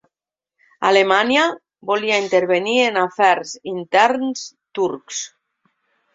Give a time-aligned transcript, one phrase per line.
[0.87, 1.43] Alemanya
[1.89, 4.49] volia intervenir en afers interns
[4.81, 5.23] turcs